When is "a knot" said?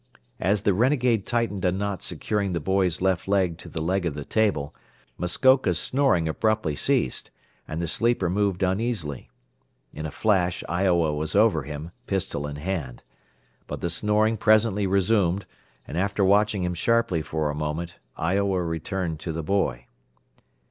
1.63-2.01